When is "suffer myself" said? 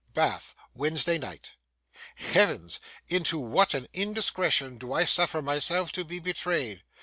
5.03-5.91